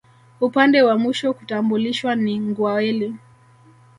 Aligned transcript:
Upande 0.41 0.81
wa 0.81 0.97
mwisho 0.97 1.33
kutambulishwa 1.33 2.15
ni 2.15 2.39
Ngwâeli 2.39 3.15